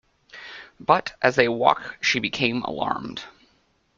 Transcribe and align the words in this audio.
But 0.79 1.13
as 1.21 1.35
they 1.35 1.47
walked 1.47 2.03
she 2.03 2.17
became 2.19 2.63
alarmed. 2.63 3.21